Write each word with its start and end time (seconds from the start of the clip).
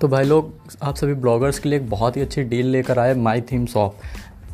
तो 0.00 0.08
भाई 0.08 0.24
लोग, 0.24 0.52
आप 0.82 0.96
सभी 0.96 1.14
ब्लॉगर्स 1.14 1.58
के 1.58 1.68
लिए 1.68 1.78
एक 1.78 1.88
बहुत 1.90 2.16
ही 2.16 2.22
अच्छी 2.22 2.42
डील 2.44 2.66
लेकर 2.66 2.98
आए 2.98 3.14
माई 3.14 3.40
थीम 3.42 3.64
शॉप 3.66 3.98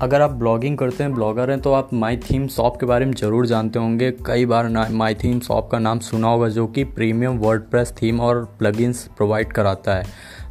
अगर 0.02 0.20
आप 0.20 0.30
ब्लॉगिंग 0.30 0.76
करते 0.78 1.02
हैं, 1.04 1.12
ब्लॉगर 1.14 1.50
हैं 1.50 1.60
तो 1.60 1.72
आप 1.72 1.92
माई 1.94 2.16
थीम 2.20 2.46
शॉप 2.48 2.76
के 2.80 2.86
बारे 2.86 3.04
में 3.04 3.12
ज़रूर 3.12 3.46
जानते 3.46 3.78
होंगे। 3.78 4.10
कई 4.26 4.46
बार 4.46 4.68
माई 4.90 5.14
थीम 5.14 5.40
शॉप 5.40 5.68
का 5.70 5.78
नाम 5.78 5.98
सुना 6.00 6.28
होगा 6.28 6.48
जो 6.48 6.66
कि 6.66 6.84
प्रीमियम 6.84 7.38
वर्ड 7.38 7.84
थीम 8.02 8.20
और 8.20 8.44
प्लगइन्स 8.58 9.06
प्रोवाइड 9.16 9.52
कराता 9.52 9.94
है। 9.94 10.04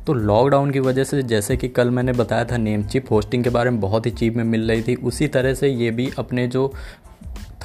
तो 0.08 0.14
लॉकडाउन 0.14 0.72
की 0.72 0.80
वजह 0.80 1.04
से 1.04 1.22
जैसे 1.24 1.58
कि 1.58 1.68
कल 1.68 1.90
मैंने 1.90 2.14
बताया 2.14 2.46
था 2.46 2.58
नेम 2.58 2.84
चिप 2.84 3.12
होस्टिंग 3.12 3.44
के 3.44 3.50
बारे 3.50 3.70
में 3.70 3.80
बहुत 3.82 4.06
ही 4.06 4.12
चीप 4.12 4.36
में 4.36 4.44
मिल 4.44 4.72
रही 4.72 4.82
थी। 4.82 4.96
उसी 4.96 5.28
तरह 5.28 5.54
से 5.54 5.70
ये 5.70 5.92
भी 5.92 6.10
अपने 6.20 6.48
जो 6.48 6.72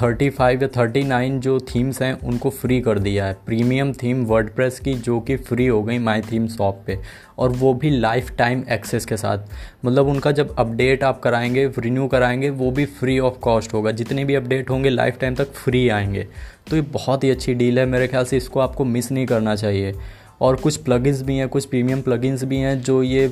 थर्टी 0.02 0.30
फाइव 0.30 0.62
या 0.62 0.68
थर्टी 0.68 1.02
नाइन 1.02 1.40
जो 1.40 1.60
थीम्स 1.60 2.02
हैं, 2.02 2.20
उनको 2.20 2.50
फ्री 2.50 2.80
कर 2.80 2.98
दिया 2.98 3.26
है। 3.26 3.36
प्रीमियम 3.46 3.92
थीम 3.92 4.24
वर्डप्रेस 4.24 4.80
की, 4.80 4.94
जो 4.94 5.20
कि 5.20 5.36
फ्री 5.36 5.66
हो 5.66 5.82
गई 5.82 5.98
माई 5.98 6.20
थीम 6.20 6.46
शॉप 6.46 6.82
पे। 6.86 6.98
और 7.38 7.50
वो 7.50 7.74
भी 7.74 7.90
लाइफ 7.90 8.36
टाइम 8.36 8.64
एक्सेस 8.70 9.04
के 9.04 9.16
साथ। 9.16 9.38
मतलब 9.84 10.06
उनका 10.06 10.32
जब 10.32 10.56
अपडेट 10.56 11.04
आप 11.04 11.20
कराएँगे 11.20 11.66
रिन्यू 11.78 12.06
कराएँगे, 12.06 12.50
वो 12.50 12.70
भी 12.70 12.86
फ्री 12.86 13.18
ऑफ़ 13.18 13.34
कॉस्ट 13.34 13.74
होगा। 13.74 13.90
जितने 13.90 14.24
भी 14.24 14.34
अपडेट 14.34 14.70
होंगे 14.70 14.90
लाइफ 14.90 15.18
टाइम 15.20 15.34
तक 15.34 15.52
फ्री 15.52 15.88
आएँगे। 15.88 16.26
तो 16.70 16.76
ये 16.76 16.82
बहुत 16.82 17.24
ही 17.24 17.30
अच्छी 17.30 17.54
डील 17.54 17.78
है 17.78 17.86
मेरे 17.86 18.08
ख्याल 18.08 18.24
से, 18.24 18.36
इसको 18.36 18.60
आपको 18.60 18.84
मिस 18.84 19.12
नहीं 19.12 19.26
करना 19.26 19.56
चाहिए। 19.56 19.94
और 20.40 20.56
कुछ 20.56 20.76
प्लगइन्स 20.76 21.22
भी 21.22 21.36
हैं, 21.36 21.48
कुछ 21.48 21.64
प्रीमियम 21.64 22.00
प्लगइन्स 22.02 22.44
भी 22.44 22.56
हैं 22.56 22.80
जो 22.80 23.02
ये 23.02 23.28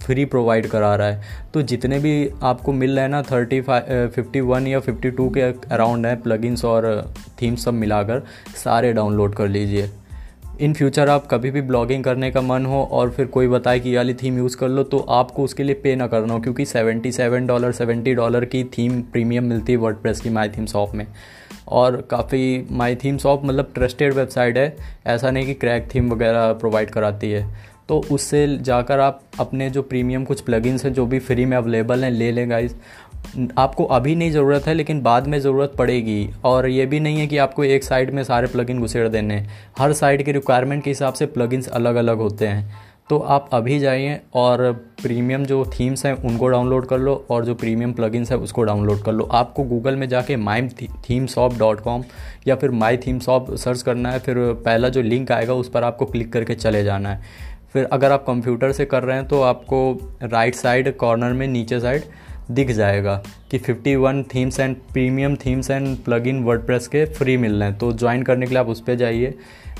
फ्री 0.00 0.24
प्रोवाइड 0.24 0.66
करा 0.66 0.94
रहा 0.96 1.06
है। 1.06 1.22
तो 1.54 1.62
जितने 1.62 1.98
भी 1.98 2.30
आपको 2.42 2.72
मिल 2.72 2.90
रहे 2.90 3.00
हैं 3.00 3.08
ना 3.08 3.22
थर्टी 3.22 3.60
फाइव 3.60 4.10
फिफ्टी 4.14 4.40
वन 4.40 4.66
या 4.66 4.80
फिफ्टी 4.80 5.10
टू 5.10 5.28
के 5.30 5.40
अराउंड 5.42 6.06
हैं 6.06 6.20
प्लगइन्स 6.22 6.64
और 6.64 7.12
थीम्स 7.42 7.64
सब 7.64 7.74
मिलाकर, 7.74 8.22
सारे 8.64 8.92
डाउनलोड 8.92 9.34
कर 9.34 9.48
लीजिए। 9.48 9.90
इन 10.60 10.72
फ्यूचर 10.74 11.08
आप 11.08 11.26
कभी 11.26 11.50
भी 11.50 11.60
ब्लॉगिंग 11.62 12.02
करने 12.04 12.30
का 12.30 12.40
मन 12.40 12.64
हो 12.66 12.82
और 12.92 13.10
फिर 13.10 13.26
कोई 13.26 13.48
बताए 13.48 13.78
कि 13.80 13.94
वाली 13.96 14.14
थीम 14.14 14.38
यूज़ 14.38 14.56
कर 14.56 14.68
लो 14.68 14.82
तो 14.82 14.98
आपको 15.10 15.44
उसके 15.44 15.62
लिए 15.62 15.74
पे 15.74 15.94
ना 15.96 16.06
करना 16.06 16.34
हो, 16.34 16.40
क्योंकि 16.40 16.64
seventy 16.64 17.12
seven 17.12 17.46
dollar 17.46 17.72
seventy 17.72 18.14
dollar 18.14 18.44
की 18.44 18.62
थीम 18.76 19.00
प्रीमियम 19.02 19.44
मिलती 19.44 19.72
है 19.72 19.78
वर्ड 19.78 19.96
की 20.22 20.30
माई 20.30 20.48
थीम 20.48 20.66
शॉप 20.66 20.94
में। 20.94 21.06
और 21.68 22.00
काफ़ी 22.10 22.66
माई 22.70 22.94
थीम 22.94 23.18
शॉप 23.18 23.44
मतलब 23.44 23.70
ट्रस्टेड 23.74 24.14
वेबसाइट 24.14 24.58
है, 24.58 24.76
ऐसा 25.06 25.30
नहीं 25.30 25.46
कि 25.46 25.54
क्रैक 25.54 25.88
थीम 25.94 26.12
वगैरह 26.12 26.52
प्रोवाइड 26.52 26.90
कराती 26.90 27.30
है। 27.30 27.46
तो 27.88 28.02
उससे 28.12 28.46
जाकर 28.58 29.00
आप 29.00 29.20
अपने 29.40 29.70
जो 29.70 29.82
प्रीमियम 29.82 30.24
कुछ 30.24 30.40
प्लगइन्स 30.40 30.84
हैं, 30.84 30.92
जो 30.92 31.06
भी 31.06 31.18
फ्री 31.18 31.44
में 31.44 31.56
अवेलेबल 31.56 32.04
हैं, 32.04 32.10
ले 32.10 32.30
लें 32.32 32.48
गाइस 32.50 32.76
आपको 33.58 33.84
अभी 33.86 34.14
नहीं 34.14 34.30
ज़रूरत 34.30 34.66
है, 34.66 34.74
लेकिन 34.74 35.00
बाद 35.02 35.26
में 35.26 35.38
ज़रूरत 35.40 35.74
पड़ेगी। 35.78 36.28
और 36.44 36.68
ये 36.68 36.86
भी 36.86 37.00
नहीं 37.00 37.18
है 37.18 37.26
कि 37.26 37.38
आपको 37.38 37.64
एक 37.64 37.84
साइड 37.84 38.10
में 38.10 38.22
सारे 38.24 38.46
प्लगइन 38.46 38.80
घुसेड़ 38.80 39.08
देने 39.08 39.44
हर 39.78 39.92
साइड 39.92 40.24
के 40.24 40.32
रिक्वायरमेंट 40.32 40.82
के 40.84 40.90
हिसाब 40.90 41.14
से 41.14 41.26
प्लगइन्स 41.26 41.68
अलग 41.68 41.94
अलग 41.94 42.18
होते 42.18 42.46
हैं। 42.46 42.88
तो 43.10 43.18
आप 43.18 43.48
अभी 43.52 43.78
जाइए 43.78 44.20
और 44.34 44.72
प्रीमियम 45.02 45.44
जो 45.44 45.64
थीम्स 45.70 46.04
हैं, 46.06 46.12
उनको 46.14 46.48
डाउनलोड 46.48 46.86
कर 46.86 46.98
लो 46.98 47.14
और 47.30 47.44
जो 47.44 47.54
प्रीमियम 47.54 47.92
प्लगइन्स 47.92 48.30
हैं, 48.32 48.38
उसको 48.38 48.62
डाउनलोड 48.62 49.02
कर 49.02 49.12
लो। 49.12 49.24
आपको 49.32 49.64
गूगल 49.64 49.96
में 49.96 50.08
जाके 50.08 50.36
my 50.36 50.68
theme 51.08 51.26
shop 51.26 51.58
dot 51.58 51.80
com 51.80 52.04
या 52.46 52.56
फिर 52.56 52.70
माई 52.72 52.96
थीम 52.96 53.18
शॉप 53.18 53.54
सर्च 53.54 53.82
करना 53.82 54.12
है, 54.12 54.18
फिर 54.18 54.36
पहला 54.64 54.88
जो 54.88 55.02
लिंक 55.02 55.32
आएगा, 55.32 55.54
उस 55.54 55.68
पर 55.68 55.84
आपको 55.84 56.06
क्लिक 56.06 56.32
करके 56.32 56.54
चले 56.54 56.84
जाना 56.84 57.08
है। 57.08 57.48
फिर 57.72 57.84
अगर 57.84 58.12
आप 58.12 58.24
कंप्यूटर 58.26 58.72
से 58.72 58.84
कर 58.84 59.02
रहे 59.02 59.16
हैं 59.16 59.26
तो 59.28 59.40
आपको 59.42 60.18
राइट 60.22 60.54
साइड 60.54 60.96
कॉर्नर 60.96 61.32
में, 61.32 61.46
नीचे 61.48 61.80
साइड 61.80 62.04
दिख 62.50 62.70
जाएगा 62.70 63.14
कि 63.50 63.58
51 63.58 64.22
themes 64.34 64.60
and 64.60 64.76
premium 64.92 65.36
themes 65.36 65.70
and 65.70 65.96
plugin 66.26 66.42
word 66.44 66.62
के 66.70 67.04
फ्री 67.04 67.36
मिल 67.36 67.52
रहे 67.52 67.68
हैं। 67.68 67.78
तो 67.78 67.92
ज्वाइन 67.92 68.22
करने 68.22 68.46
के 68.46 68.50
लिए 68.50 68.60
आप 68.60 68.68
उस 68.68 68.80
पर 68.80 68.94
जाइए 68.94 69.34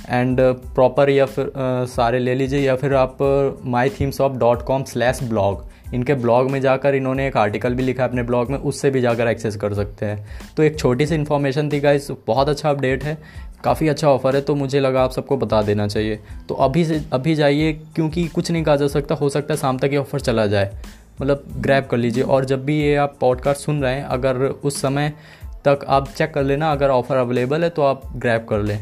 एंड 0.08 0.40
प्रॉपर 0.74 1.10
या 1.10 1.26
फिर 1.26 1.44
uh, 1.44 1.91
सारे 1.91 2.18
ले 2.18 2.34
लीजिए 2.34 2.60
या 2.60 2.76
फिर 2.76 2.94
आप 2.94 3.18
my 3.66 3.91
themes 3.91 4.20
off 4.20 4.32
dot 4.32 4.62
com 4.62 4.84
slash 4.84 5.22
blog 5.22 5.69
इनके 5.94 6.14
ब्लॉग 6.14 6.50
में 6.50 6.60
जाकर 6.60 6.94
इन्होंने 6.94 7.26
एक 7.26 7.36
आर्टिकल 7.36 7.75
भी 7.75 7.82
लिखा 7.82 8.03
है 8.03 8.08
अपने 8.08 8.22
ब्लॉग 8.22 8.50
में 8.50 8.58
उससे 8.58 8.91
भी 8.91 9.00
जाकर 9.00 9.28
एक्सेस 9.28 9.56
कर 9.56 9.75
सकते 9.75 10.06
हैं। 10.06 10.26
तो 10.56 10.62
एक 10.62 10.78
छोटी 10.78 11.06
सी 11.06 11.14
इन्फॉर्मेशन 11.14 11.70
थी 11.70 11.81
गाइस 11.81 12.10
बहुत 12.26 12.48
अच्छा 12.48 12.70
अपडेट 12.70 13.04
है 13.04 13.16
काफ़ी 13.64 13.88
अच्छा 13.88 14.08
ऑफ़र 14.08 14.37
है 14.37 14.42
तो 14.42 14.54
मुझे 14.54 14.81
लगा 14.81 15.02
आप 15.02 15.10
सबको 15.10 15.37
बता 15.37 15.62
देना 15.62 15.87
चाहिए। 15.87 16.19
तो 16.48 16.54
अभी 16.54 16.84
से 16.84 17.02
अभी 17.12 17.34
जाइए 17.34 17.72
क्योंकि 17.72 18.25
कुछ 18.25 18.50
नहीं 18.50 18.62
कहा 18.62 18.76
जा 18.76 18.88
सकता 18.88 19.14
हो 19.14 19.28
सकता 19.28 19.54
है 19.54 19.58
शाम 19.60 19.78
तक 19.78 19.91
ये 19.92 19.97
ऑफ़र 19.97 20.20
चला 20.20 20.47
जाए। 20.47 20.70
मतलब 21.20 21.44
ग्रैब 21.56 21.86
कर 21.86 21.97
लीजिए। 21.97 22.25
और 22.25 22.44
जब 22.44 22.64
भी 22.64 22.81
ये 22.81 22.94
आप 22.97 23.16
पॉडकास्ट 23.20 23.60
सुन 23.60 23.82
रहे 23.82 23.94
हैं, 23.94 24.04
अगर 24.04 24.36
उस 24.36 24.81
समय 24.82 25.12
तक 25.64 25.84
आप 25.88 26.08
चेक 26.08 26.34
कर 26.34 26.42
लेना, 26.42 26.72
अगर 26.72 26.91
ऑफ़र 26.91 27.16
अवेलेबल 27.16 27.64
है 27.64 27.70
तो 27.70 27.82
आप 27.82 28.03
ग्रैब 28.16 28.47
कर 28.50 28.62
लें। 28.62 28.78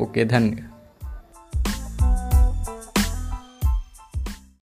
ओके 0.00 0.24
धन्यवाद 0.24 0.77